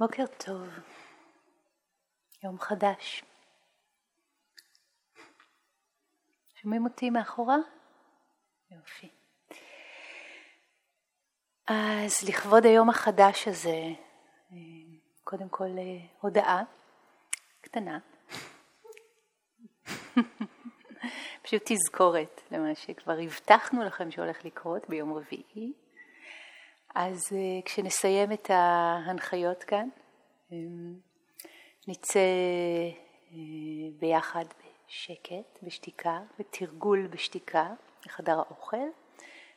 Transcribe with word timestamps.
בוקר 0.00 0.24
טוב, 0.46 0.68
יום 2.44 2.58
חדש. 2.58 3.24
שומעים 6.54 6.84
אותי 6.84 7.10
מאחורה? 7.10 7.56
יופי. 8.70 9.08
אז 11.66 12.28
לכבוד 12.28 12.66
היום 12.66 12.90
החדש 12.90 13.48
הזה, 13.48 13.78
קודם 15.24 15.48
כל 15.48 15.68
הודעה 16.20 16.62
קטנה. 17.60 17.98
פשוט 21.42 21.62
תזכורת 21.64 22.40
למה 22.50 22.74
שכבר 22.74 23.18
הבטחנו 23.24 23.84
לכם 23.84 24.10
שהולך 24.10 24.44
לקרות 24.44 24.88
ביום 24.88 25.12
רביעי. 25.12 25.72
אז 26.94 27.18
אה, 27.28 27.64
כשנסיים 27.64 28.32
את 28.32 28.50
ההנחיות 28.50 29.64
כאן, 29.64 29.88
אמ, 30.50 30.54
נצא 31.88 32.20
אה, 33.30 33.34
ביחד 34.00 34.44
בשקט, 34.88 35.58
בשתיקה, 35.62 36.18
בתרגול 36.38 37.06
בשתיקה 37.06 37.66
לחדר 38.06 38.38
האוכל, 38.38 38.76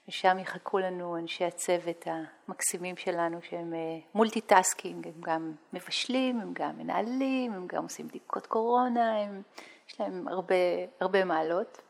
ושם 0.08 0.40
יחכו 0.40 0.80
לנו 0.80 1.18
אנשי 1.18 1.46
הצוות 1.46 2.08
המקסימים 2.48 2.98
שלנו 2.98 3.42
שהם 3.42 3.74
multitasking, 4.14 5.08
הם 5.08 5.22
גם 5.22 5.54
מבשלים, 5.74 6.40
הם 6.40 6.54
גם 6.54 6.78
מנהלים, 6.78 7.54
הם 7.54 7.68
גם 7.68 7.84
עושים 7.84 8.08
בדיקות 8.08 8.48
קורונה, 8.48 9.22
הם, 9.22 9.42
יש 9.90 10.00
להם 10.00 10.28
הרבה, 10.28 10.56
הרבה 11.00 11.26
מעלות. 11.26 11.82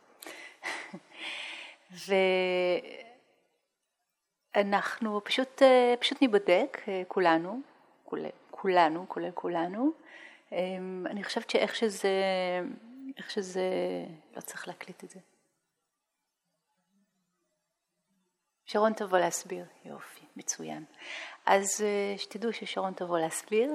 ו... 2.07 2.13
אנחנו 4.55 5.23
פשוט, 5.23 5.61
אה, 5.61 5.93
פשוט 5.99 6.21
ניבדק, 6.21 6.77
אה, 6.87 7.01
כולנו, 7.07 7.61
כולל, 8.05 8.29
כולנו, 8.51 9.05
כולל 9.07 9.31
כולנו. 9.31 9.91
אמ, 10.51 11.05
אני 11.09 11.23
חושבת 11.23 11.49
שאיך 11.49 11.75
שזה, 11.75 12.09
איך 13.17 13.31
שזה, 13.31 13.69
לא 14.35 14.41
צריך 14.41 14.67
להקליט 14.67 15.03
את 15.03 15.09
זה. 15.09 15.19
שרון 18.65 18.93
תבוא 18.93 19.17
להסביר, 19.17 19.65
יופי, 19.85 20.25
מצוין. 20.35 20.85
אז 21.45 21.81
אה, 21.81 22.17
שתדעו 22.17 22.53
ששרון 22.53 22.93
תבוא 22.93 23.19
להסביר, 23.19 23.73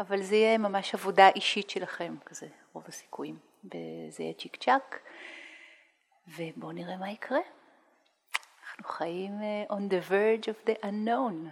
אבל 0.00 0.22
זה 0.22 0.36
יהיה 0.36 0.58
ממש 0.58 0.94
עבודה 0.94 1.28
אישית 1.28 1.70
שלכם, 1.70 2.16
כזה, 2.24 2.46
רוב 2.72 2.84
הסיכויים. 2.86 3.38
וזה 3.64 4.22
יהיה 4.22 4.34
צ'יק 4.34 4.56
צ'אק, 4.56 5.00
ובואו 6.28 6.72
נראה 6.72 6.96
מה 6.96 7.10
יקרה. 7.10 7.38
אנחנו 8.78 8.92
חיים 8.94 9.42
אה, 9.42 9.64
on 9.76 9.90
the 9.90 10.10
verge 10.10 10.44
of 10.44 10.68
the 10.68 10.84
unknown, 10.84 11.48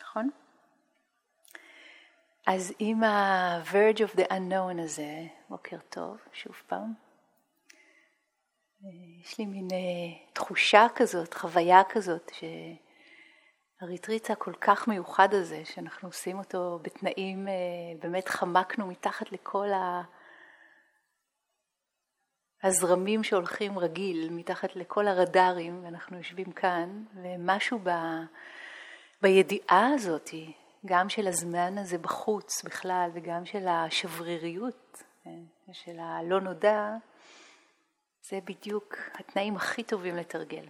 נכון? 0.00 0.30
אז 2.46 2.74
עם 2.78 3.04
ה-verge 3.04 3.98
of 3.98 4.16
the 4.16 4.24
unknown 4.30 4.82
הזה, 4.82 5.26
בוקר 5.48 5.76
טוב, 5.88 6.18
שוב 6.32 6.62
פעם, 6.66 6.94
אה, 8.84 8.90
יש 9.20 9.38
לי 9.38 9.46
מין 9.46 9.68
אה, 9.72 10.32
תחושה 10.32 10.86
כזאת, 10.94 11.34
חוויה 11.34 11.82
כזאת, 11.88 12.32
שהריטריט 13.80 14.30
הכל 14.30 14.54
כך 14.60 14.88
מיוחד 14.88 15.34
הזה, 15.34 15.64
שאנחנו 15.64 16.08
עושים 16.08 16.38
אותו 16.38 16.78
בתנאים, 16.82 17.48
באמת 18.02 18.28
חמקנו 18.28 18.86
מתחת 18.86 19.32
לכל 19.32 19.72
ה... 19.72 20.02
הזרמים 22.62 23.24
שהולכים 23.24 23.78
רגיל 23.78 24.28
מתחת 24.30 24.76
לכל 24.76 25.08
הרדארים, 25.08 25.84
ואנחנו 25.84 26.16
יושבים 26.16 26.52
כאן, 26.52 27.04
ומשהו 27.14 27.78
ב, 27.82 27.90
בידיעה 29.22 29.90
הזאת, 29.94 30.30
גם 30.86 31.08
של 31.08 31.28
הזמן 31.28 31.78
הזה 31.78 31.98
בחוץ 31.98 32.64
בכלל, 32.64 33.10
וגם 33.14 33.46
של 33.46 33.68
השבריריות, 33.68 35.02
כן, 35.24 35.40
של 35.72 35.98
הלא 35.98 36.40
נודע, 36.40 36.94
זה 38.28 38.38
בדיוק 38.44 38.96
התנאים 39.14 39.56
הכי 39.56 39.82
טובים 39.82 40.16
לתרגל. 40.16 40.66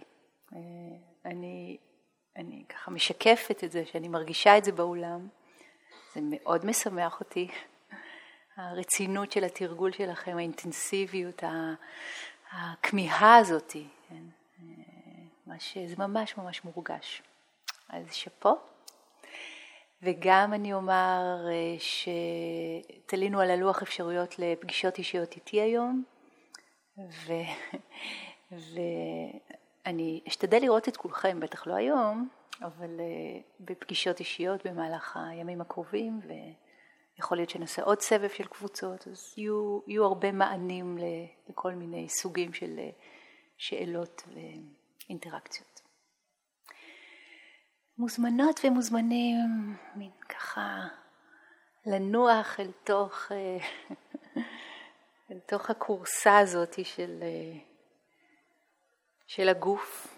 אה, 0.53 0.59
אני, 1.25 1.77
אני 2.35 2.63
ככה 2.69 2.91
משקפת 2.91 3.63
את 3.63 3.71
זה, 3.71 3.85
שאני 3.85 4.07
מרגישה 4.07 4.57
את 4.57 4.65
זה 4.65 4.71
באולם, 4.71 5.27
זה 6.13 6.19
מאוד 6.23 6.65
משמח 6.65 7.19
אותי. 7.19 7.47
הרצינות 8.59 9.31
של 9.31 9.43
התרגול 9.43 9.91
שלכם, 9.91 10.37
האינטנסיביות, 10.37 11.43
הכמיהה 12.51 13.37
הזאת, 13.37 13.75
כן? 14.09 14.23
זה 15.87 15.95
ממש 15.97 16.37
ממש 16.37 16.61
מורגש. 16.65 17.21
אז 17.89 18.13
שאפו. 18.13 18.55
וגם 20.03 20.53
אני 20.53 20.73
אומר 20.73 21.45
אה, 21.49 21.75
שתלינו 21.79 23.39
על 23.39 23.51
הלוח 23.51 23.81
אפשרויות 23.81 24.39
לפגישות 24.39 24.97
אישיות 24.97 25.35
איתי 25.35 25.61
היום, 25.61 26.03
ו... 26.97 27.33
ואני 29.85 30.21
אשתדל 30.27 30.61
לראות 30.61 30.87
את 30.87 30.97
כולכם, 30.97 31.39
בטח 31.39 31.67
לא 31.67 31.73
היום, 31.73 32.29
אבל 32.61 32.99
אה, 32.99 33.39
בפגישות 33.59 34.19
אישיות 34.19 34.67
במהלך 34.67 35.17
הימים 35.17 35.61
הקרובים, 35.61 36.19
ו... 36.27 36.33
יכול 37.19 37.37
להיות 37.37 37.49
שנעשה 37.49 37.83
עוד 37.83 38.01
סבב 38.01 38.29
של 38.29 38.47
קבוצות, 38.47 39.07
אז 39.07 39.33
יהיו, 39.37 39.79
יהיו 39.87 40.05
הרבה 40.05 40.31
מענים 40.31 40.97
לכל 41.49 41.73
מיני 41.73 42.09
סוגים 42.09 42.53
של 42.53 42.79
אה, 42.79 42.89
שאלות 43.57 44.23
ואינטראקציות. 45.07 45.81
מוזמנות 47.97 48.59
ומוזמנים, 48.63 49.75
מין 49.95 50.11
ככה 50.29 50.87
לנוח 51.85 52.59
אל 52.59 52.71
תוך, 52.83 53.31
אה, 53.31 53.57
אל 55.31 55.39
תוך 55.39 55.69
הכורסה 55.69 56.37
הזאת 56.37 56.85
של, 56.85 57.19
אה, 57.21 57.59
של 59.27 59.49
הגוף. 59.49 60.17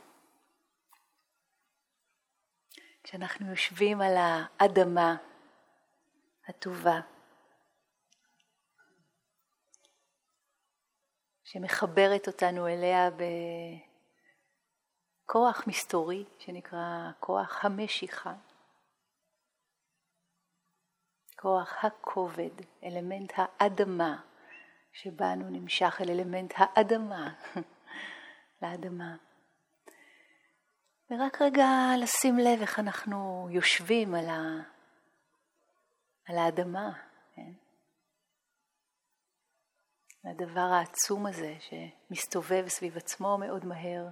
כשאנחנו 3.03 3.49
יושבים 3.49 4.01
על 4.01 4.13
האדמה, 4.17 5.15
הטובה, 6.51 6.99
שמחברת 11.43 12.27
אותנו 12.27 12.67
אליה 12.67 13.09
בכוח 15.25 15.67
מסתורי 15.67 16.25
שנקרא 16.39 17.11
כוח 17.19 17.65
המשיכה, 17.65 18.33
כוח 21.35 21.85
הכובד, 21.85 22.61
אלמנט 22.83 23.33
האדמה 23.35 24.21
שבנו 24.93 25.49
נמשך 25.49 26.01
אל 26.01 26.09
אלמנט 26.09 26.53
האדמה, 26.55 27.33
לאדמה. 28.61 29.15
ורק 31.11 31.41
רגע 31.41 31.67
לשים 32.01 32.37
לב 32.37 32.61
איך 32.61 32.79
אנחנו 32.79 33.47
יושבים 33.51 34.15
על 34.15 34.29
ה... 34.29 34.70
על 36.31 36.37
האדמה, 36.37 36.91
כן? 37.35 37.51
הדבר 40.23 40.69
העצום 40.79 41.25
הזה 41.25 41.55
שמסתובב 41.59 42.67
סביב 42.67 42.97
עצמו 42.97 43.37
מאוד 43.37 43.65
מהר, 43.65 44.07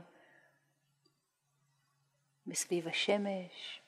מסביב 2.48 2.88
השמש, 2.88 3.82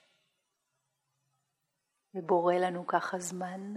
ובורא 2.16 2.54
לנו 2.54 2.88
ככה 2.88 3.20
זמן. 3.20 3.74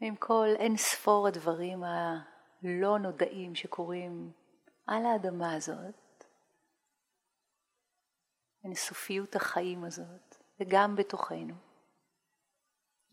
עם 0.00 0.16
כל 0.16 0.48
אין 0.58 0.76
ספור 0.76 1.28
הדברים 1.28 1.84
הלא 1.84 2.98
נודעים 2.98 3.54
שקורים 3.54 4.32
על 4.86 5.06
האדמה 5.06 5.54
הזאת, 5.54 6.01
אינסופיות 8.64 9.36
החיים 9.36 9.84
הזאת, 9.84 10.36
וגם 10.60 10.96
בתוכנו. 10.96 11.54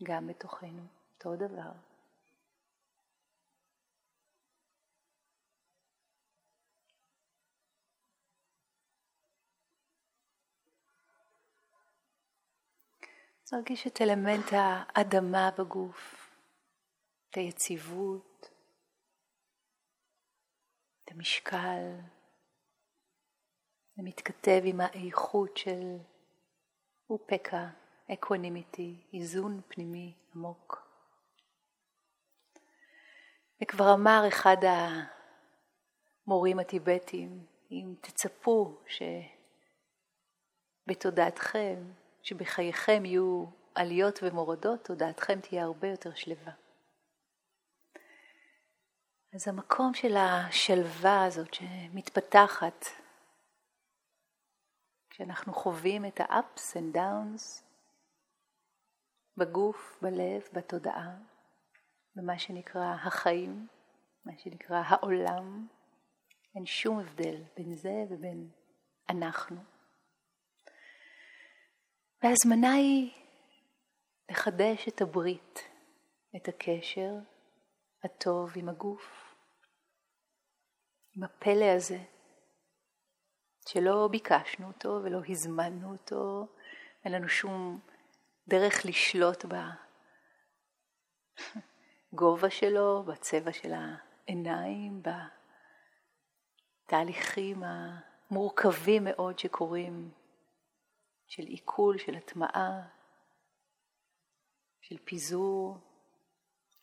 גם 0.02 0.26
בתוכנו, 0.26 0.82
אותו 1.14 1.36
דבר. 1.36 1.72
נרגיש 13.52 13.86
את 13.86 14.00
אלמנט 14.00 14.52
האדמה 14.52 15.50
בגוף, 15.58 16.30
את 17.30 17.36
היציבות, 17.36 18.50
את 21.04 21.10
המשקל, 21.10 21.96
זה 24.00 24.06
מתכתב 24.06 24.60
עם 24.64 24.80
האיכות 24.80 25.56
של 25.56 25.96
upekkha, 27.10 27.68
equanimity, 28.12 28.96
איזון 29.12 29.60
פנימי 29.68 30.14
עמוק. 30.34 30.88
וכבר 33.62 33.94
אמר 33.94 34.24
אחד 34.28 34.56
המורים 36.26 36.58
הטיבטים, 36.58 37.46
אם 37.70 37.94
תצפו 38.00 38.78
בתודעתכם, 40.86 41.92
שבחייכם 42.22 43.04
יהיו 43.04 43.44
עליות 43.74 44.18
ומורדות, 44.22 44.84
תודעתכם 44.84 45.40
תהיה 45.40 45.64
הרבה 45.64 45.88
יותר 45.88 46.14
שלווה. 46.14 46.52
אז 49.34 49.48
המקום 49.48 49.94
של 49.94 50.16
השלווה 50.16 51.24
הזאת 51.24 51.54
שמתפתחת, 51.54 52.86
כשאנחנו 55.20 55.54
חווים 55.54 56.04
את 56.06 56.20
ה-ups 56.20 56.76
and 56.76 56.96
downs 56.96 57.62
בגוף, 59.36 59.98
בלב, 60.02 60.42
בתודעה, 60.52 61.16
במה 62.16 62.38
שנקרא 62.38 62.94
החיים, 62.94 63.66
מה 64.24 64.32
שנקרא 64.38 64.82
העולם, 64.86 65.66
אין 66.54 66.66
שום 66.66 66.98
הבדל 66.98 67.42
בין 67.56 67.74
זה 67.74 68.04
ובין 68.10 68.50
אנחנו. 69.10 69.56
וההזמנה 72.22 72.72
היא 72.72 73.12
לחדש 74.30 74.88
את 74.88 75.00
הברית, 75.00 75.68
את 76.36 76.48
הקשר 76.48 77.14
הטוב 78.04 78.52
עם 78.56 78.68
הגוף, 78.68 79.34
עם 81.16 81.24
הפלא 81.24 81.76
הזה, 81.76 81.98
שלא 83.68 84.08
ביקשנו 84.10 84.66
אותו 84.66 85.00
ולא 85.04 85.20
הזמנו 85.28 85.92
אותו, 85.92 86.46
אין 87.04 87.12
לנו 87.12 87.28
שום 87.28 87.80
דרך 88.48 88.86
לשלוט 88.86 89.44
בגובה 92.12 92.50
שלו, 92.50 93.02
בצבע 93.02 93.52
של 93.52 93.72
העיניים, 93.72 95.02
בתהליכים 96.86 97.62
המורכבים 97.62 99.04
מאוד 99.04 99.38
שקורים 99.38 100.10
של 101.26 101.42
עיכול, 101.42 101.98
של 101.98 102.14
הטמעה, 102.14 102.88
של 104.80 104.96
פיזור, 105.04 105.78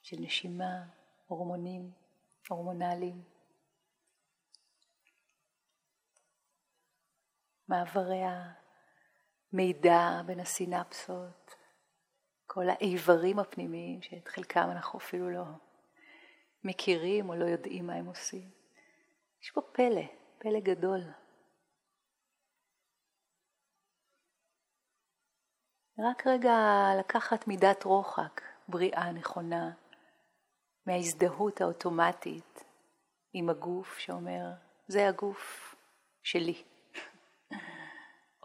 של 0.02 0.18
נשימה, 0.20 0.84
הורמונים, 1.28 1.92
הורמונליים. 2.50 3.37
מעברי 7.68 8.22
המידע 9.54 10.22
בין 10.26 10.40
הסינפסות, 10.40 11.56
כל 12.46 12.70
האיברים 12.70 13.40
הפנימיים 13.40 14.02
שאת 14.02 14.28
חלקם 14.28 14.70
אנחנו 14.72 15.00
אפילו 15.00 15.30
לא 15.30 15.44
מכירים 16.64 17.30
או 17.30 17.36
לא 17.36 17.46
יודעים 17.46 17.88
מה 17.88 17.94
הם 17.94 18.06
עושים. 18.06 18.50
יש 19.42 19.52
פה 19.52 19.62
פלא, 19.62 20.02
פלא 20.38 20.60
גדול. 20.60 21.02
רק 26.00 26.28
רגע 26.28 26.58
לקחת 27.00 27.48
מידת 27.48 27.84
רוחק, 27.84 28.42
בריאה 28.68 29.12
נכונה, 29.12 29.72
מההזדהות 30.86 31.62
האוטומטית 31.62 32.64
עם 33.34 33.50
הגוף 33.50 33.98
שאומר, 33.98 34.52
זה 34.88 35.08
הגוף 35.08 35.76
שלי, 36.24 36.64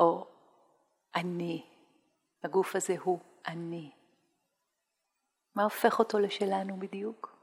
או 0.02 0.26
אני, 1.14 1.66
הגוף 2.44 2.76
הזה 2.76 2.94
הוא 3.02 3.20
אני. 3.46 3.92
מה 5.54 5.62
הופך 5.62 5.98
אותו 5.98 6.18
לשלנו 6.18 6.76
בדיוק? 6.80 7.36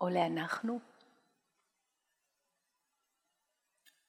או 0.00 0.08
לאנחנו? 0.08 0.78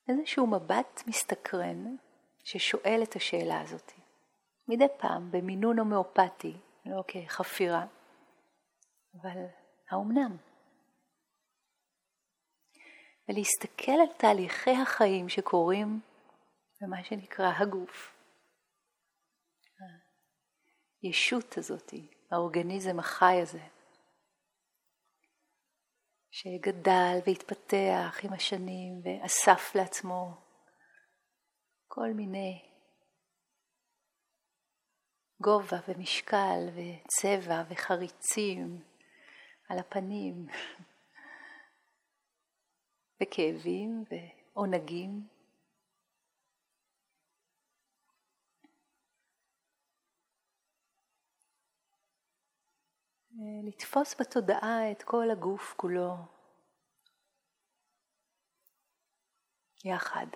איזשהו 0.07 0.47
מבט 0.47 1.01
מסתקרן 1.07 1.95
ששואל 2.43 2.99
את 3.03 3.15
השאלה 3.15 3.61
הזאת. 3.61 3.91
מדי 4.67 4.87
פעם, 4.97 5.31
במינון 5.31 5.79
הומאופתי, 5.79 6.57
לא 6.85 7.03
כחפירה, 7.07 7.85
אבל 9.21 9.45
האומנם? 9.89 10.50
ולהסתכל 13.29 13.91
על 13.91 14.13
תהליכי 14.17 14.71
החיים 14.81 15.29
שקורים 15.29 16.01
במה 16.81 17.03
שנקרא 17.03 17.51
הגוף. 17.59 18.17
הישות 21.03 21.57
הזאת, 21.57 21.93
האורגניזם 22.31 22.99
החי 22.99 23.41
הזה, 23.41 23.61
שגדל 26.31 27.17
והתפתח 27.25 28.19
עם 28.23 28.33
השנים 28.33 29.01
ואסף 29.03 29.75
לעצמו 29.75 30.37
כל 31.87 32.13
מיני 32.15 32.71
גובה 35.41 35.77
ומשקל 35.87 36.69
וצבע 36.75 37.63
וחריצים 37.69 38.83
על 39.69 39.79
הפנים 39.79 40.47
וכאבים 43.21 44.03
ועונגים. 44.55 45.27
לתפוס 53.63 54.21
בתודעה 54.21 54.91
את 54.91 55.03
כל 55.03 55.31
הגוף 55.31 55.73
כולו 55.77 56.15
יחד. 59.85 60.27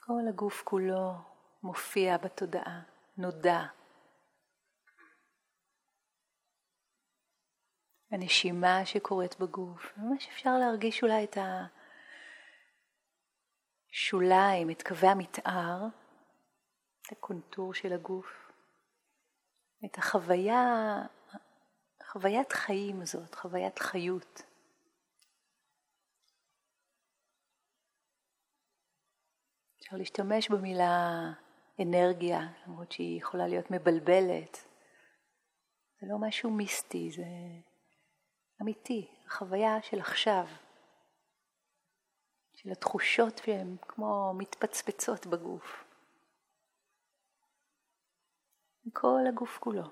כל 0.00 0.22
הגוף 0.28 0.62
כולו 0.64 1.12
מופיע 1.62 2.16
בתודעה, 2.16 2.82
נודע. 3.16 3.81
הנשימה 8.12 8.86
שקורית 8.86 9.38
בגוף, 9.40 9.92
ממש 9.96 10.28
אפשר 10.28 10.58
להרגיש 10.58 11.02
אולי 11.02 11.24
את 11.24 11.36
השוליים, 13.92 14.70
את 14.70 14.82
קווי 14.82 15.08
המתאר, 15.08 15.86
את 17.02 17.12
הקונטור 17.12 17.74
של 17.74 17.92
הגוף, 17.92 18.52
את 19.84 19.98
החוויה, 19.98 20.64
חוויית 22.02 22.52
חיים 22.52 23.00
הזאת, 23.00 23.34
חוויית 23.34 23.78
חיות. 23.78 24.42
אפשר 29.78 29.96
להשתמש 29.96 30.48
במילה 30.48 31.32
אנרגיה, 31.82 32.40
למרות 32.66 32.92
שהיא 32.92 33.18
יכולה 33.18 33.46
להיות 33.46 33.70
מבלבלת. 33.70 34.64
זה 36.00 36.06
לא 36.10 36.18
משהו 36.20 36.50
מיסטי, 36.50 37.10
זה 37.10 37.24
אמיתי, 38.62 39.08
החוויה 39.26 39.82
של 39.82 40.00
עכשיו, 40.00 40.46
של 42.52 42.70
התחושות 42.70 43.38
שהן 43.44 43.76
כמו 43.88 44.34
מתפצפצות 44.38 45.26
בגוף. 45.26 45.84
כל 48.92 49.20
הגוף 49.28 49.58
כולו. 49.58 49.82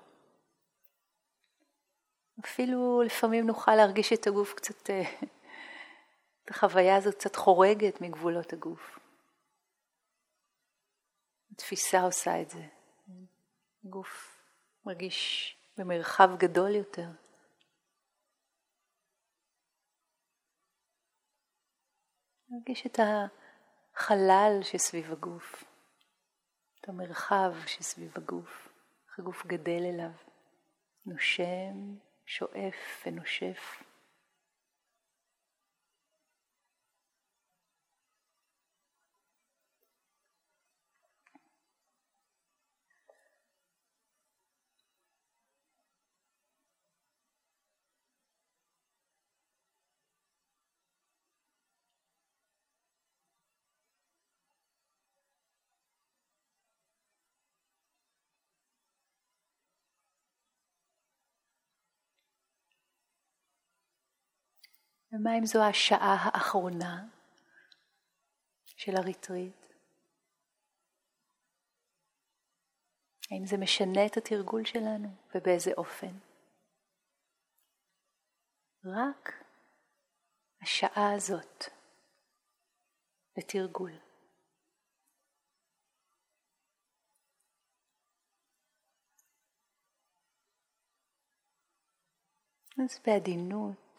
אפילו 2.39 3.01
לפעמים 3.01 3.47
נוכל 3.47 3.75
להרגיש 3.75 4.13
את 4.13 4.27
הגוף 4.27 4.53
קצת, 4.53 4.89
אה, 4.89 5.01
את 6.45 6.49
החוויה 6.49 6.95
הזאת 6.95 7.15
קצת 7.15 7.35
חורגת 7.35 8.01
מגבולות 8.01 8.53
הגוף. 8.53 8.99
התפיסה 11.51 12.01
עושה 12.01 12.41
את 12.41 12.49
זה. 12.49 12.67
גוף 13.83 14.41
מרגיש 14.85 15.55
במרחב 15.77 16.29
גדול 16.37 16.75
יותר. 16.75 17.07
מרגיש 22.51 22.85
את 22.85 22.99
החלל 23.95 24.59
שסביב 24.61 25.11
הגוף, 25.11 25.63
את 26.81 26.89
המרחב 26.89 27.53
שסביב 27.65 28.11
הגוף, 28.15 28.69
איך 29.07 29.19
הגוף 29.19 29.45
גדל 29.45 29.81
אליו, 29.85 30.11
נושם, 31.05 31.95
שואף 32.25 33.05
ונושף. 33.05 33.83
ומה 65.13 65.37
אם 65.39 65.45
זו 65.45 65.63
השעה 65.63 66.15
האחרונה 66.19 67.07
של 68.65 68.91
הריטריט? 68.95 69.65
האם 73.31 73.45
זה 73.45 73.57
משנה 73.57 74.05
את 74.05 74.17
התרגול 74.17 74.65
שלנו 74.65 75.09
ובאיזה 75.35 75.71
אופן? 75.77 76.17
רק 78.85 79.43
השעה 80.61 81.13
הזאת 81.15 81.63
לתרגול. 83.37 83.91
אז 92.85 92.99
בעדינות, 93.05 93.90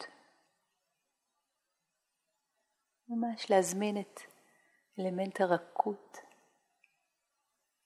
ממש 3.15 3.51
להזמין 3.51 4.01
את 4.01 4.19
אלמנט 4.99 5.41
הרכות 5.41 6.17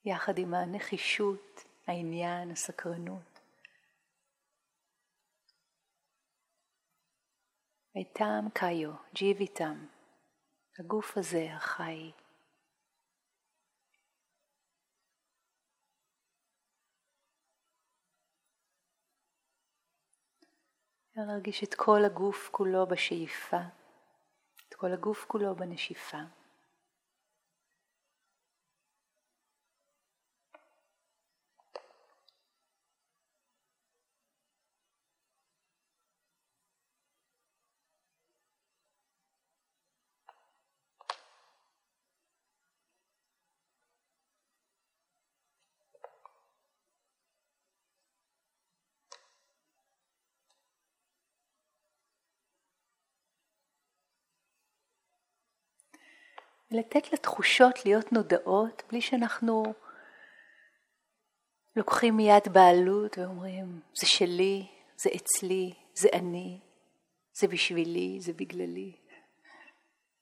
יחד 0.06 0.38
עם 0.38 0.54
הנחישות, 0.54 1.64
העניין, 1.88 2.52
הסקרנות. 2.52 3.40
איתם 7.96 8.46
קאיו, 8.54 8.92
ג'יביתם, 9.14 9.86
הגוף 10.80 11.18
הזה 11.18 11.48
החי. 11.54 12.12
להרגיש 21.16 21.64
את 21.64 21.74
כל 21.74 22.06
הגוף 22.06 22.50
כולו 22.52 22.88
בשאיפה, 22.88 23.58
את 24.70 24.74
כל 24.74 24.94
הגוף 24.94 25.26
כולו 25.28 25.56
בנשיפה. 25.56 26.18
ולתת 56.72 57.14
לתחושות 57.14 57.86
להיות 57.86 58.12
נודעות 58.12 58.84
בלי 58.90 59.02
שאנחנו 59.02 59.74
לוקחים 61.76 62.18
מיד 62.18 62.44
בעלות 62.54 63.18
ואומרים, 63.18 63.82
זה 64.00 64.08
שלי, 64.08 64.68
זה 64.98 65.10
אצלי, 65.16 65.74
זה 65.94 66.10
אני, 66.14 66.60
זה 67.34 67.48
בשבילי, 67.48 68.18
זה 68.22 68.34
בגללי. 68.34 68.98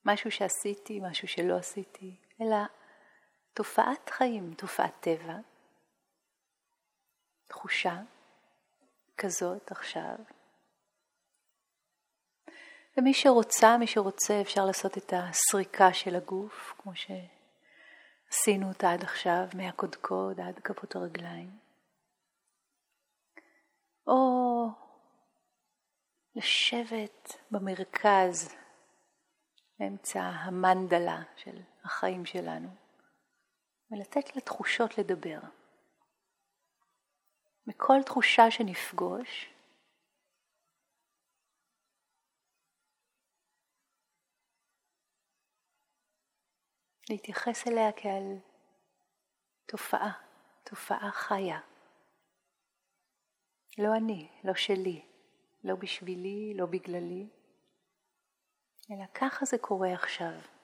משהו 0.04 0.30
שעשיתי, 0.30 1.00
משהו 1.02 1.28
שלא 1.28 1.56
עשיתי, 1.56 2.16
אלא 2.40 2.56
תופעת 3.54 4.10
חיים, 4.10 4.54
תופעת 4.54 4.94
טבע, 5.00 5.36
תחושה 7.48 7.96
כזאת 9.18 9.70
עכשיו, 9.70 10.16
ומי 12.96 13.14
שרוצה, 13.14 13.76
מי 13.78 13.86
שרוצה, 13.86 14.40
אפשר 14.40 14.64
לעשות 14.64 14.98
את 14.98 15.12
הסריקה 15.16 15.92
של 15.92 16.16
הגוף, 16.16 16.74
כמו 16.78 16.92
שעשינו 16.94 18.68
אותה 18.68 18.92
עד 18.92 19.02
עכשיו, 19.02 19.44
מהקודקוד 19.54 20.40
עד 20.40 20.58
כפות 20.58 20.96
הרגליים. 20.96 21.50
או 24.06 24.68
לשבת 26.34 27.36
במרכז, 27.50 28.54
באמצע 29.78 30.20
המנדלה 30.20 31.22
של 31.36 31.60
החיים 31.84 32.26
שלנו, 32.26 32.68
ולתת 33.90 34.36
לתחושות 34.36 34.98
לדבר. 34.98 35.38
מכל 37.66 38.02
תחושה 38.06 38.50
שנפגוש, 38.50 39.55
להתייחס 47.10 47.68
אליה 47.68 47.92
כאל 47.92 48.36
תופעה, 49.66 50.12
תופעה 50.64 51.10
חיה. 51.12 51.60
לא 53.78 53.96
אני, 53.96 54.28
לא 54.44 54.54
שלי, 54.54 55.04
לא 55.64 55.74
בשבילי, 55.74 56.54
לא 56.56 56.66
בגללי, 56.66 57.28
אלא 58.90 59.04
ככה 59.14 59.44
זה 59.44 59.58
קורה 59.58 59.92
עכשיו. 59.92 60.55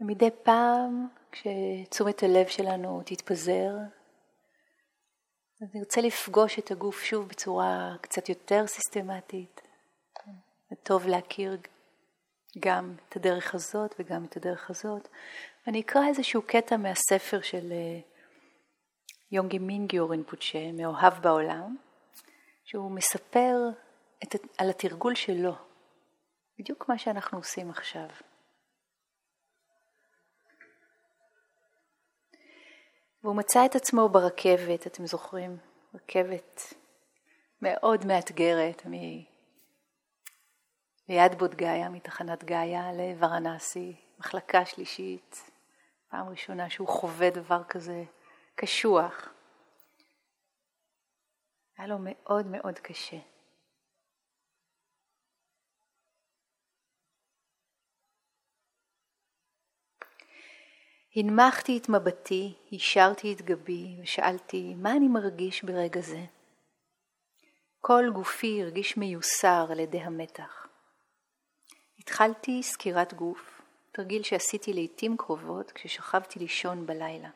ומדי 0.00 0.30
פעם 0.42 1.08
כשתשומת 1.32 2.22
הלב 2.22 2.46
שלנו 2.46 3.02
תתפזר, 3.04 3.72
אז 5.62 5.74
נרצה 5.74 6.00
לפגוש 6.00 6.58
את 6.58 6.70
הגוף 6.70 7.02
שוב 7.02 7.28
בצורה 7.28 7.96
קצת 8.00 8.28
יותר 8.28 8.66
סיסטמטית. 8.66 9.60
טוב 10.82 11.06
להכיר 11.06 11.58
גם 12.58 12.94
את 13.08 13.16
הדרך 13.16 13.54
הזאת 13.54 13.94
וגם 13.98 14.24
את 14.24 14.36
הדרך 14.36 14.70
הזאת. 14.70 15.08
ואני 15.66 15.80
אקרא 15.80 16.00
איזשהו 16.08 16.42
קטע 16.42 16.76
מהספר 16.76 17.40
של 17.40 17.72
אה, 17.72 18.00
יונגי 19.30 19.58
מינגיו 19.58 20.08
רינפוצ'ה, 20.08 20.72
מאוהב 20.72 21.22
בעולם, 21.22 21.76
שהוא 22.64 22.90
מספר 22.90 23.56
את, 24.22 24.34
על 24.58 24.70
התרגול 24.70 25.14
שלו, 25.14 25.52
בדיוק 26.58 26.88
מה 26.88 26.98
שאנחנו 26.98 27.38
עושים 27.38 27.70
עכשיו. 27.70 28.08
והוא 33.26 33.36
מצא 33.36 33.66
את 33.66 33.76
עצמו 33.76 34.08
ברכבת, 34.08 34.86
אתם 34.86 35.06
זוכרים? 35.06 35.56
רכבת 35.94 36.74
מאוד 37.62 38.06
מאתגרת 38.06 38.86
מ... 38.86 38.92
ליד 41.08 41.38
בודגאיה, 41.38 41.88
מתחנת 41.88 42.44
גאיה 42.44 42.92
לוורנסי, 42.92 43.96
מחלקה 44.18 44.66
שלישית, 44.66 45.50
פעם 46.10 46.28
ראשונה 46.28 46.70
שהוא 46.70 46.88
חווה 46.88 47.30
דבר 47.30 47.64
כזה 47.64 48.04
קשוח. 48.54 49.28
היה 51.78 51.86
לו 51.86 51.96
מאוד 52.00 52.46
מאוד 52.46 52.78
קשה. 52.78 53.18
הנמכתי 61.16 61.78
את 61.78 61.88
מבטי, 61.88 62.54
השארתי 62.72 63.32
את 63.32 63.42
גבי 63.42 63.96
ושאלתי 64.02 64.74
מה 64.74 64.92
אני 64.92 65.08
מרגיש 65.08 65.64
ברגע 65.64 66.00
זה. 66.00 66.24
כל 67.80 68.04
גופי 68.14 68.62
הרגיש 68.62 68.96
מיוסר 68.96 69.66
על 69.70 69.80
ידי 69.80 70.00
המתח. 70.00 70.66
התחלתי 71.98 72.62
סקירת 72.62 73.14
גוף, 73.14 73.62
תרגיל 73.92 74.22
שעשיתי 74.22 74.72
לעתים 74.72 75.16
קרובות 75.16 75.72
כששכבתי 75.72 76.38
לישון 76.38 76.86
בלילה. 76.86 77.28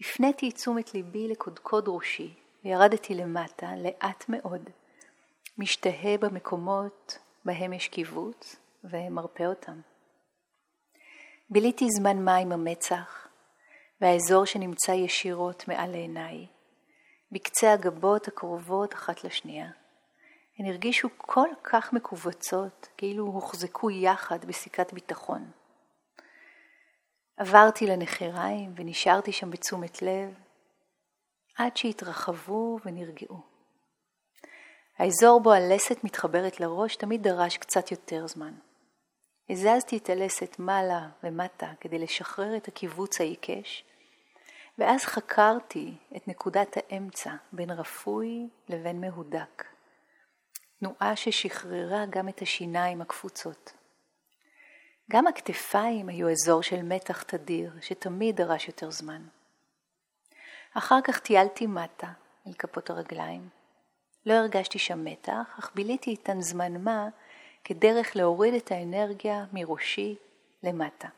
הפניתי 0.00 0.48
את 0.48 0.54
תשומת 0.54 0.94
ליבי 0.94 1.28
לקודקוד 1.28 1.84
ראשי 1.88 2.34
וירדתי 2.64 3.14
למטה 3.14 3.76
לאט 3.76 4.24
מאוד, 4.28 4.70
משתהה 5.58 6.18
במקומות 6.18 7.18
בהם 7.44 7.72
יש 7.72 7.88
קיבוץ 7.88 8.56
ומרפא 8.84 9.42
אותם. 9.42 9.80
ביליתי 11.50 11.86
זמן 11.90 12.24
מה 12.24 12.36
עם 12.36 12.52
המצח, 12.52 13.28
והאזור 14.00 14.44
שנמצא 14.44 14.92
ישירות 14.92 15.68
מעל 15.68 15.90
לעיניי, 15.90 16.46
בקצה 17.32 17.72
הגבות 17.72 18.28
הקרובות 18.28 18.94
אחת 18.94 19.24
לשנייה. 19.24 19.70
הן 20.58 20.66
הרגישו 20.66 21.08
כל 21.16 21.48
כך 21.64 21.92
מכווצות, 21.92 22.88
כאילו 22.96 23.24
הוחזקו 23.24 23.90
יחד 23.90 24.44
בסיכת 24.44 24.92
ביטחון. 24.92 25.50
עברתי 27.36 27.86
לנחיריים 27.86 28.72
ונשארתי 28.76 29.32
שם 29.32 29.50
בתשומת 29.50 30.02
לב, 30.02 30.34
עד 31.58 31.76
שהתרחבו 31.76 32.78
ונרגעו. 32.84 33.40
האזור 34.98 35.40
בו 35.42 35.52
הלסת 35.52 36.04
מתחברת 36.04 36.60
לראש 36.60 36.96
תמיד 36.96 37.22
דרש 37.22 37.56
קצת 37.56 37.90
יותר 37.90 38.26
זמן. 38.26 38.54
הזזתי 39.50 39.96
את 39.96 40.10
הלסת 40.10 40.58
מעלה 40.58 41.08
ומטה 41.24 41.72
כדי 41.80 41.98
לשחרר 41.98 42.56
את 42.56 42.68
הקיבוץ 42.68 43.20
העיקש, 43.20 43.84
ואז 44.78 45.04
חקרתי 45.04 45.94
את 46.16 46.28
נקודת 46.28 46.76
האמצע 46.76 47.34
בין 47.52 47.70
רפוי 47.70 48.48
לבין 48.68 49.00
מהודק. 49.00 49.64
תנועה 50.78 51.16
ששחררה 51.16 52.06
גם 52.10 52.28
את 52.28 52.42
השיניים 52.42 53.02
הקפוצות. 53.02 53.72
גם 55.10 55.26
הכתפיים 55.26 56.08
היו 56.08 56.30
אזור 56.30 56.62
של 56.62 56.82
מתח 56.82 57.22
תדיר, 57.22 57.72
שתמיד 57.80 58.36
דרש 58.36 58.68
יותר 58.68 58.90
זמן. 58.90 59.22
אחר 60.74 61.00
כך 61.04 61.18
טיילתי 61.18 61.66
מטה 61.66 62.12
אל 62.46 62.52
כפות 62.52 62.90
הרגליים. 62.90 63.48
לא 64.26 64.34
הרגשתי 64.34 64.78
שם 64.78 65.04
מתח, 65.04 65.56
אך 65.58 65.70
ביליתי 65.74 66.10
איתן 66.10 66.40
זמן 66.40 66.84
מה 66.84 67.08
כדרך 67.68 68.16
להוריד 68.16 68.54
את 68.54 68.70
האנרגיה 68.70 69.44
מראשי 69.52 70.16
למטה. 70.62 71.08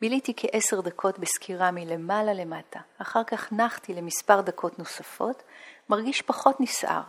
ביליתי 0.00 0.32
כעשר 0.36 0.80
דקות 0.80 1.18
בסקירה 1.18 1.70
מלמעלה 1.70 2.32
למטה, 2.32 2.80
אחר 2.98 3.24
כך 3.24 3.52
נחתי 3.52 3.94
למספר 3.94 4.40
דקות 4.40 4.78
נוספות, 4.78 5.42
מרגיש 5.88 6.22
פחות 6.22 6.60
נסער 6.60 7.02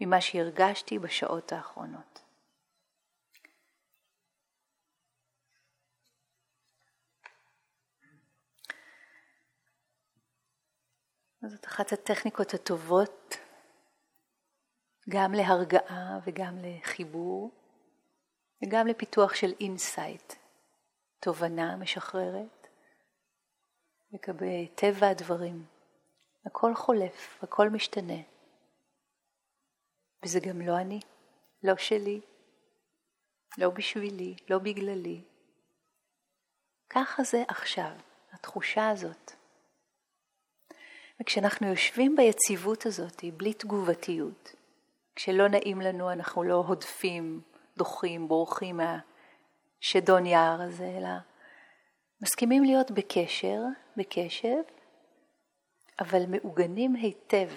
ממה 0.00 0.20
שהרגשתי 0.20 0.98
בשעות 0.98 1.52
האחרונות. 1.52 2.20
זאת 11.46 11.66
אחת 11.66 11.92
הטכניקות 11.92 12.54
הטובות 12.54 13.36
גם 15.08 15.32
להרגעה 15.32 16.18
וגם 16.26 16.58
לחיבור 16.62 17.50
וגם 18.62 18.86
לפיתוח 18.86 19.34
של 19.34 19.52
insight, 19.60 20.32
תובנה 21.20 21.76
משחררת 21.76 22.68
לגבי 24.12 24.68
טבע 24.74 25.08
הדברים. 25.08 25.66
הכל 26.46 26.74
חולף, 26.74 27.38
הכל 27.42 27.68
משתנה. 27.68 28.22
וזה 30.24 30.40
גם 30.40 30.60
לא 30.60 30.76
אני, 30.76 31.00
לא 31.62 31.76
שלי, 31.76 32.20
לא 33.58 33.70
בשבילי, 33.70 34.36
לא 34.50 34.58
בגללי. 34.58 35.22
ככה 36.90 37.22
זה 37.22 37.42
עכשיו, 37.48 37.92
התחושה 38.32 38.90
הזאת. 38.90 39.32
וכשאנחנו 41.20 41.66
יושבים 41.66 42.16
ביציבות 42.16 42.86
הזאת, 42.86 43.24
בלי 43.36 43.54
תגובתיות, 43.54 44.54
כשלא 45.16 45.48
נעים 45.48 45.80
לנו 45.80 46.12
אנחנו 46.12 46.42
לא 46.42 46.54
הודפים, 46.54 47.40
דוחים, 47.76 48.28
בורחים 48.28 48.80
מהשדון 48.80 50.26
יער 50.26 50.62
הזה, 50.62 50.94
אלא 50.98 51.08
מסכימים 52.22 52.64
להיות 52.64 52.90
בקשר, 52.90 53.60
בקשב, 53.96 54.62
אבל 56.00 56.26
מעוגנים 56.28 56.94
היטב. 56.94 57.48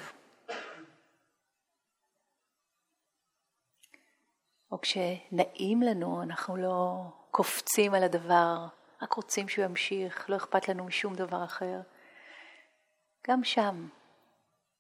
או 4.71 4.81
כשנעים 4.81 5.81
לנו, 5.81 6.23
אנחנו 6.23 6.57
לא 6.57 7.03
קופצים 7.31 7.93
על 7.93 8.03
הדבר, 8.03 8.67
רק 9.01 9.13
רוצים 9.13 9.49
שהוא 9.49 9.65
ימשיך, 9.65 10.29
לא 10.29 10.35
אכפת 10.35 10.69
לנו 10.69 10.85
משום 10.85 11.15
דבר 11.15 11.43
אחר. 11.43 11.79
גם 13.27 13.43
שם 13.43 13.87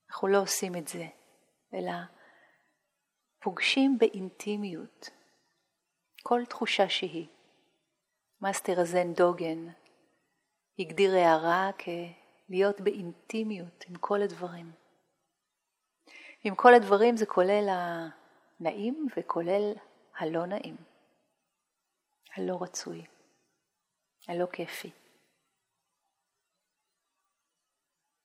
אנחנו 0.09 0.27
לא 0.27 0.41
עושים 0.41 0.75
את 0.75 0.87
זה, 0.87 1.07
אלא 1.73 1.91
פוגשים 3.39 3.97
באינטימיות 3.97 5.09
כל 6.23 6.41
תחושה 6.49 6.89
שהיא. 6.89 7.27
מאסטר 8.41 8.79
הזן 8.79 9.13
דוגן 9.13 9.67
הגדיר 10.79 11.15
הארה 11.15 11.69
כלהיות 11.73 12.81
באינטימיות 12.81 13.83
עם 13.89 13.95
כל 13.95 14.21
הדברים. 14.21 14.71
עם 16.43 16.55
כל 16.55 16.73
הדברים 16.73 17.17
זה 17.17 17.25
כולל 17.25 17.69
הנעים 18.59 19.07
וכולל 19.17 19.73
הלא 20.17 20.45
נעים, 20.45 20.75
הלא 22.35 22.57
רצוי, 22.61 23.05
הלא 24.27 24.45
כיפי. 24.53 24.91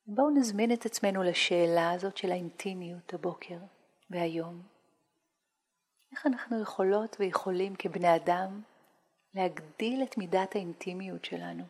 בואו 0.07 0.31
נזמין 0.31 0.73
את 0.73 0.87
עצמנו 0.87 1.23
לשאלה 1.23 1.93
הזאת 1.93 2.17
של 2.17 2.31
האינטימיות 2.31 3.15
הבוקר 3.15 3.59
והיום. 4.11 4.72
איך 6.13 6.27
אנחנו 6.27 6.63
יכולות 6.63 7.17
ויכולים 7.21 7.77
כבני 7.77 8.17
אדם 8.17 8.63
להגדיל 9.35 10.03
את 10.03 10.19
מידת 10.19 10.55
האינטימיות 10.55 11.25
שלנו, 11.25 11.65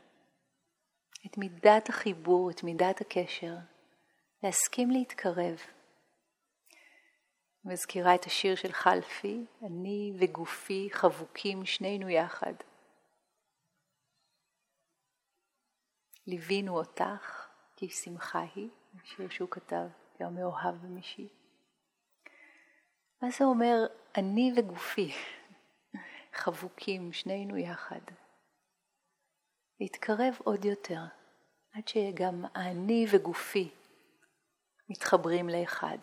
את 1.27 1.39
מידת 1.39 1.89
החיבור, 1.89 2.51
את 2.51 2.63
מידת 2.63 3.01
הקשר, 3.01 3.57
להסכים 4.43 4.91
להתקרב. 4.91 5.61
מזכירה 7.65 8.15
את 8.15 8.25
השיר 8.25 8.55
של 8.55 8.73
חלפי, 8.73 9.47
אני 9.63 10.13
וגופי 10.19 10.89
חבוקים 10.93 11.67
שנינו 11.67 12.09
יחד. 12.09 12.55
ליווינו 16.27 16.79
אותך 16.79 17.49
כי 17.77 17.89
שמחה 17.89 18.45
היא, 18.55 18.69
שיר 19.05 19.29
שהוא 19.29 19.49
כתב, 19.51 19.87
היה 20.19 20.31
מאוהב 20.31 20.75
במישהי. 20.75 21.42
מה 23.23 23.31
זה 23.31 23.45
אומר 23.45 23.87
אני 24.17 24.53
וגופי, 24.57 25.13
חבוקים, 26.33 27.13
שנינו 27.13 27.57
יחד. 27.57 28.01
להתקרב 29.81 30.35
עוד 30.45 30.65
יותר, 30.65 31.01
עד 31.73 31.89
שגם 31.89 32.45
אני 32.57 33.07
וגופי 33.13 33.71
מתחברים 34.89 35.49
לאחד. 35.49 35.99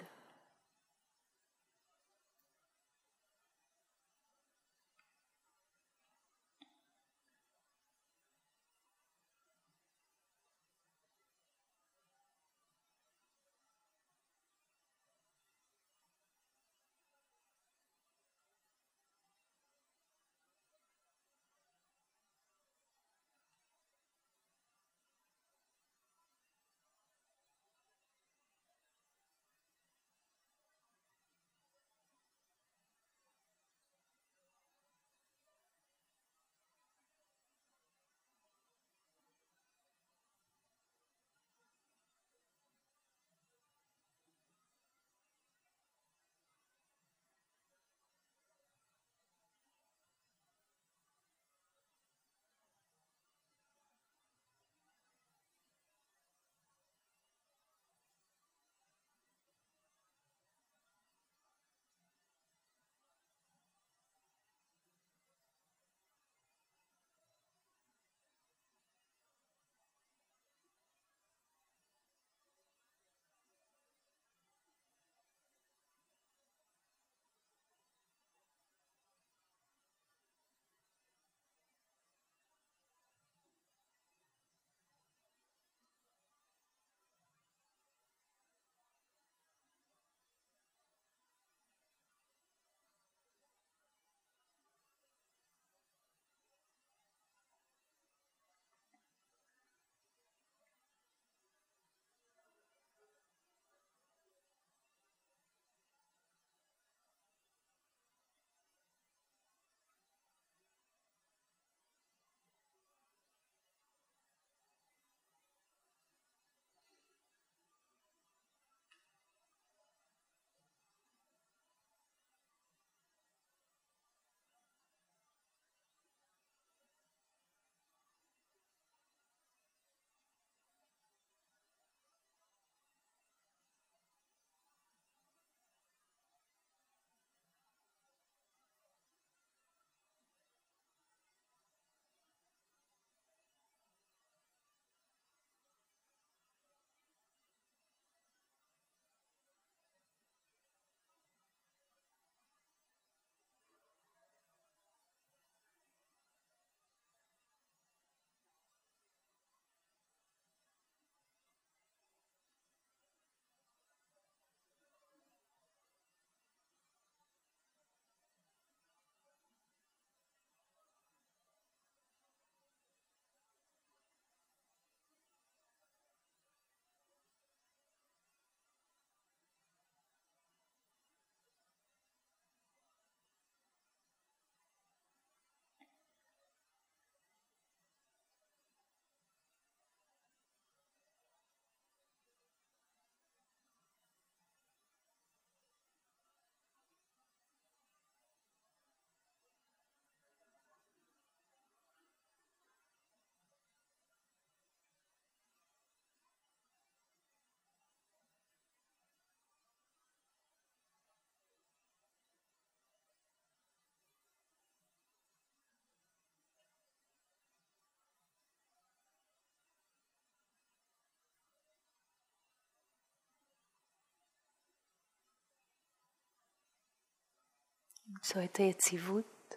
למצוא 228.19 228.43
את 228.43 228.55
היציבות 228.55 229.53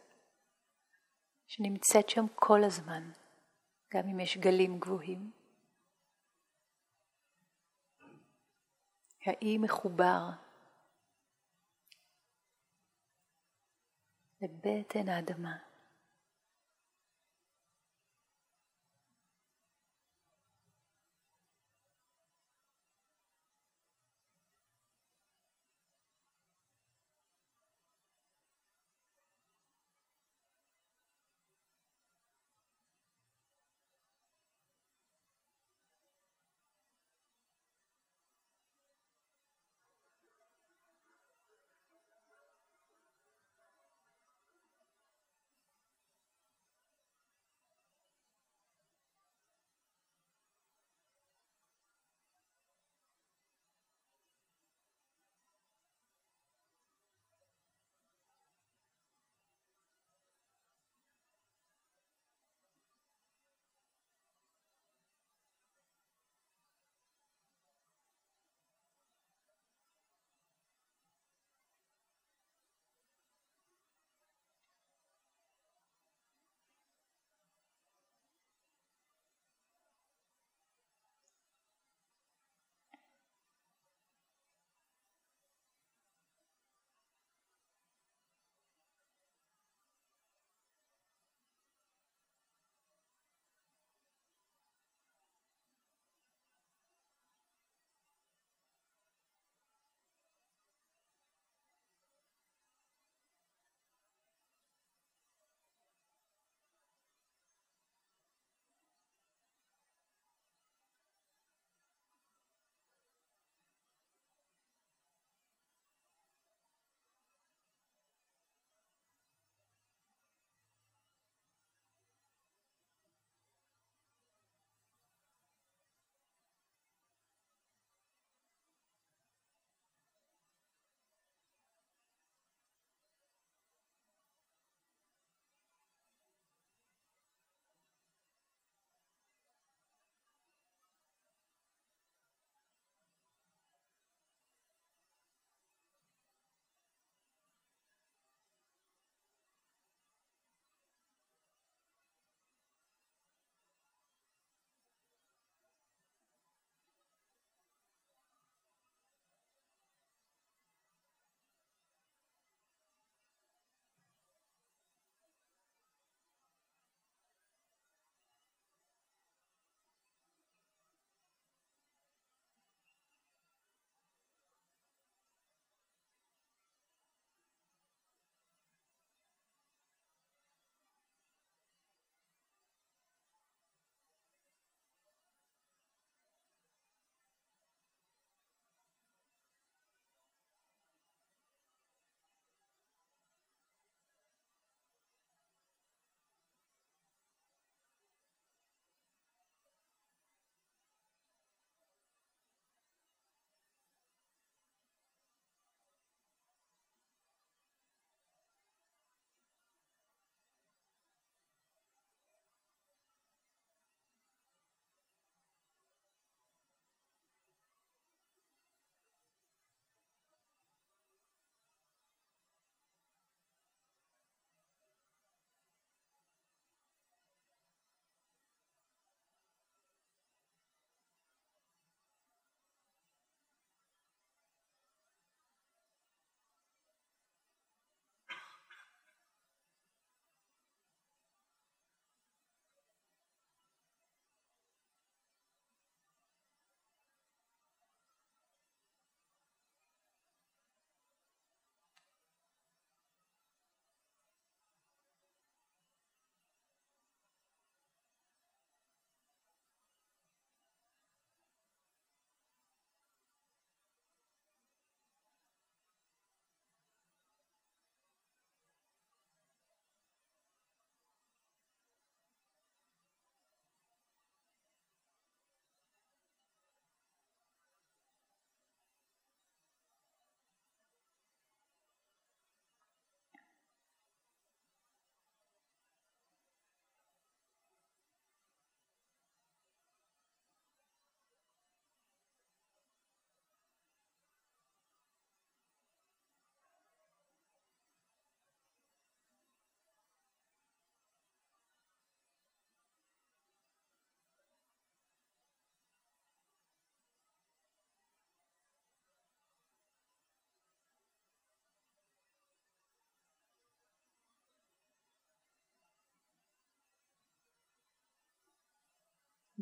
שנמצאת 1.46 2.08
שם 2.08 2.24
כל 2.34 2.64
הזמן, 2.64 3.10
גם 3.94 4.08
אם 4.08 4.20
יש 4.20 4.38
גלים 4.38 4.78
גבוהים. 4.78 5.30
האי 9.26 9.58
מחובר 9.58 10.30
לבטן 14.40 15.08
האדמה. 15.08 15.71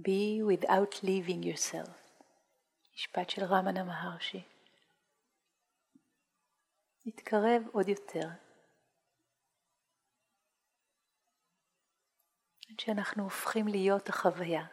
Be 0.03 0.43
without 0.43 1.03
leaving 1.03 1.45
yourself. 1.45 1.91
משפט 2.95 3.31
של 3.31 3.45
רמנה 3.45 3.85
מהרשי. 3.85 4.43
להתקרב 7.07 7.63
עוד 7.73 7.89
יותר. 7.89 8.29
עד 12.71 12.81
שאנחנו 12.81 13.23
הופכים 13.23 13.69
להיות 13.69 14.09
החוויה. 14.09 14.67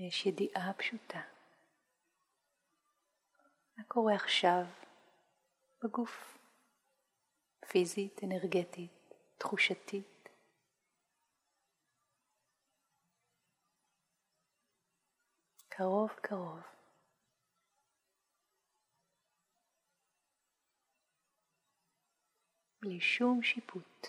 ויש 0.00 0.26
ידיעה 0.26 0.72
פשוטה. 0.78 1.20
מה 3.76 3.84
קורה 3.88 4.14
עכשיו 4.14 4.64
בגוף? 5.84 6.38
פיזית, 7.68 8.20
אנרגטית, 8.24 9.14
תחושתית. 9.38 10.28
קרוב 15.68 16.10
קרוב. 16.10 16.60
בלי 22.82 23.00
שום 23.00 23.42
שיפוט. 23.42 24.06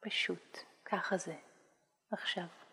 פשוט, 0.00 0.58
ככה 0.84 1.16
זה, 1.16 1.36
עכשיו. 2.10 2.63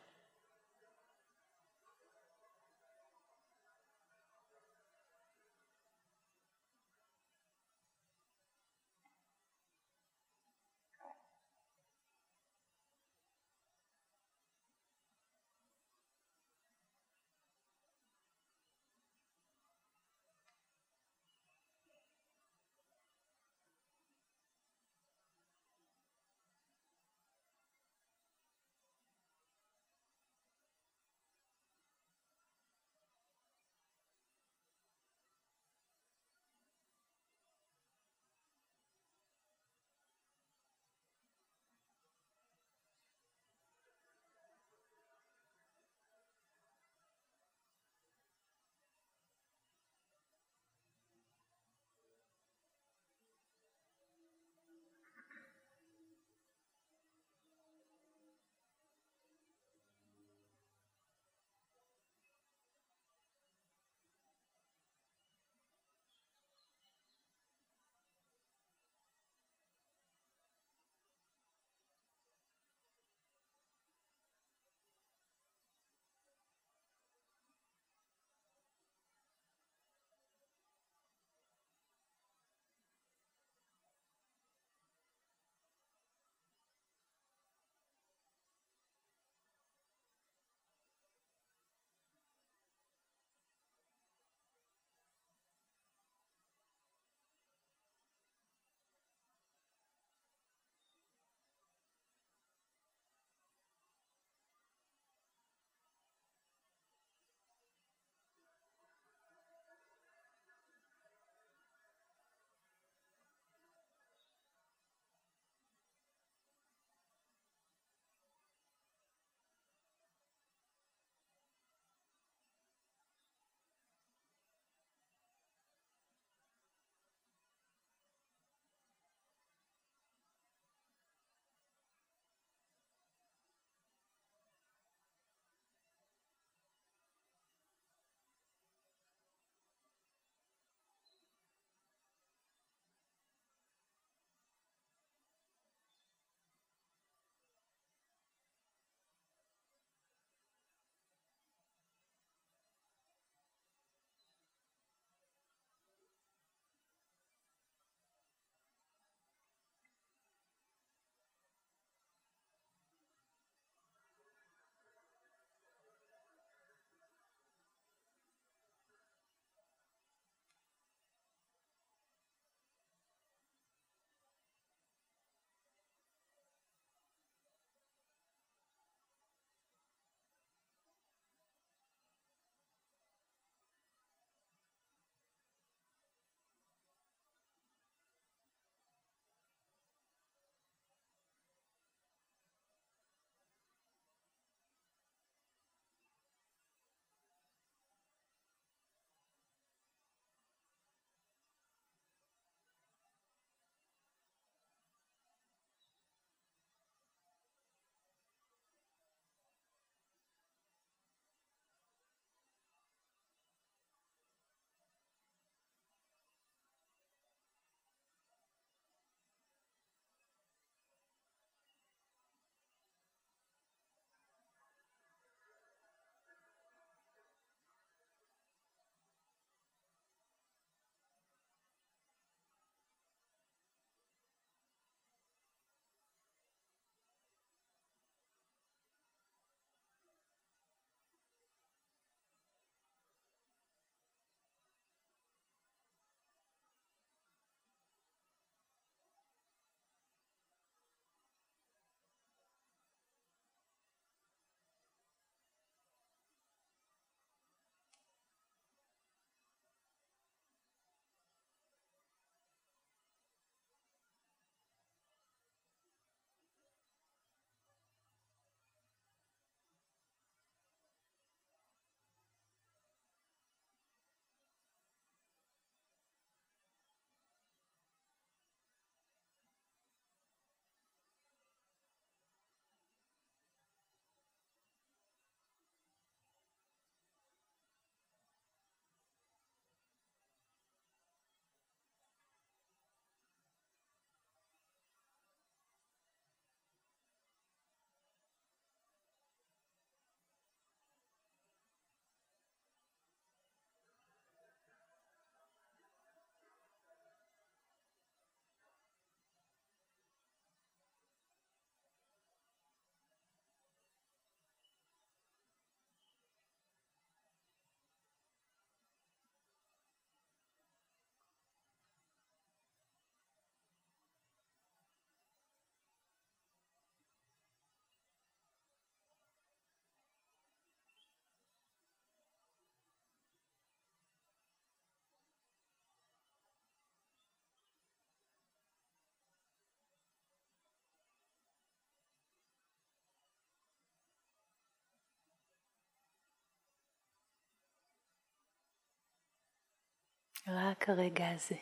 רק 350.47 350.89
הרגע 350.89 351.29
הזה. 351.29 351.55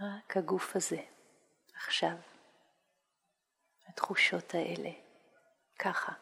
רק 0.00 0.36
הגוף 0.36 0.76
הזה, 0.76 1.02
עכשיו. 1.74 2.16
התחושות 3.88 4.54
האלה, 4.54 4.90
ככה. 5.78 6.12